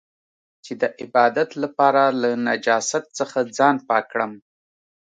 چې 0.65 0.73
د 0.81 0.83
عبادت 1.01 1.49
لپاره 1.63 2.03
له 2.21 2.29
نجاست 2.47 3.03
څخه 3.17 3.37
ځان 3.57 3.75
پاک 3.87 4.03
کړم. 4.11 4.31